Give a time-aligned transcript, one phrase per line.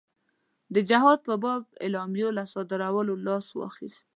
[0.73, 4.07] د جهاد په باب اعلامیو له صادرولو لاس واخیست.